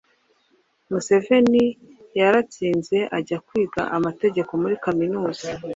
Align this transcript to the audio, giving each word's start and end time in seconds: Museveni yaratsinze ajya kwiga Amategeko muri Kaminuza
Museveni 0.89 1.63
yaratsinze 2.19 2.97
ajya 3.17 3.37
kwiga 3.47 3.81
Amategeko 3.97 4.51
muri 4.61 4.75
Kaminuza 4.83 5.47